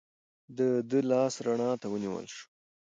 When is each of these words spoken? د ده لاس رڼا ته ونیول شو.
د 0.57 0.59
ده 0.89 0.99
لاس 1.09 1.33
رڼا 1.45 1.71
ته 1.81 1.87
ونیول 1.93 2.25
شو. 2.35 2.43